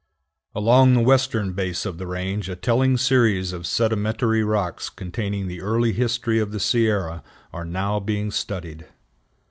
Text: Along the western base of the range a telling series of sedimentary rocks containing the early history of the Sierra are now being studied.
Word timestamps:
Along 0.55 0.95
the 0.95 0.99
western 1.01 1.53
base 1.53 1.85
of 1.85 1.99
the 1.99 2.07
range 2.07 2.49
a 2.49 2.55
telling 2.55 2.97
series 2.97 3.53
of 3.53 3.67
sedimentary 3.67 4.43
rocks 4.43 4.89
containing 4.89 5.45
the 5.45 5.61
early 5.61 5.93
history 5.93 6.39
of 6.39 6.51
the 6.51 6.59
Sierra 6.59 7.21
are 7.53 7.65
now 7.65 7.99
being 7.99 8.31
studied. 8.31 8.87